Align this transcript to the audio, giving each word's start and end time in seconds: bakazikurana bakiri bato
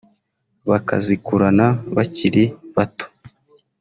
bakazikurana 0.69 1.67
bakiri 1.95 2.43
bato 2.75 3.05